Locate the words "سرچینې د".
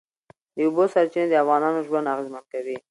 0.93-1.33